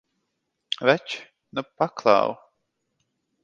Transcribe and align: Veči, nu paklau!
Veči, 0.87 1.19
nu 1.53 1.61
paklau! 1.77 2.29